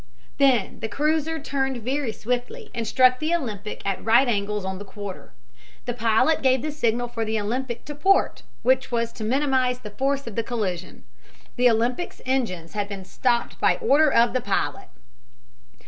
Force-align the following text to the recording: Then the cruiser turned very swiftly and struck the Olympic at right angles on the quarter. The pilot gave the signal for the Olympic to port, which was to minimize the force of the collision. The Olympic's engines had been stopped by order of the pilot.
Then 0.39 0.79
the 0.79 0.89
cruiser 0.89 1.37
turned 1.39 1.83
very 1.83 2.11
swiftly 2.11 2.71
and 2.73 2.87
struck 2.87 3.19
the 3.19 3.35
Olympic 3.35 3.85
at 3.85 4.03
right 4.03 4.27
angles 4.27 4.65
on 4.65 4.79
the 4.79 4.83
quarter. 4.83 5.31
The 5.85 5.93
pilot 5.93 6.41
gave 6.41 6.63
the 6.63 6.71
signal 6.71 7.07
for 7.07 7.23
the 7.23 7.39
Olympic 7.39 7.85
to 7.85 7.93
port, 7.93 8.41
which 8.63 8.91
was 8.91 9.11
to 9.13 9.23
minimize 9.23 9.77
the 9.81 9.91
force 9.91 10.25
of 10.25 10.35
the 10.35 10.41
collision. 10.41 11.03
The 11.55 11.69
Olympic's 11.69 12.19
engines 12.25 12.73
had 12.73 12.89
been 12.89 13.05
stopped 13.05 13.59
by 13.59 13.75
order 13.77 14.11
of 14.11 14.33
the 14.33 14.41
pilot. 14.41 14.87